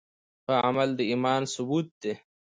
ښه 0.45 0.53
عمل 0.67 0.89
د 0.97 0.99
ایمان 1.11 1.41
ثبوت 1.53 1.87
دی. 2.01 2.13